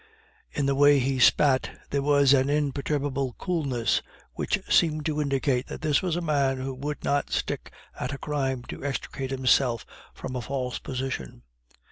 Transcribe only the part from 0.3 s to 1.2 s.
In the way he